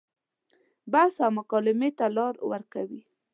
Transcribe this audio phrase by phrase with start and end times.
[0.91, 3.01] بحث او مکالمې ته لار ورکوي.